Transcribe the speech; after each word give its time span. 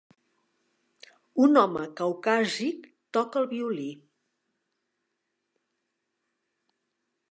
Un 1.47 1.59
home 1.63 1.83
caucàsic 1.99 2.89
toca 3.19 3.41
el 3.45 3.49
violí. 3.53 3.87